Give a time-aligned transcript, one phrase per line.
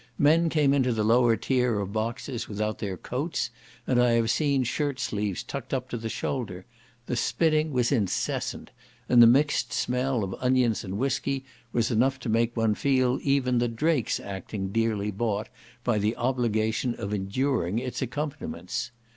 [0.17, 3.51] Men came into the lower tier of boxes without their coats;
[3.85, 6.65] and I have seen shirt sleeves tucked up to the shoulder;
[7.05, 8.71] the spitting was incessant,
[9.07, 13.59] and the mixed smell of onions and whiskey was enough to make one feel even
[13.59, 15.49] the Drakes' acting dearly bought
[15.83, 18.89] by the obligation of enduring its accompaniments.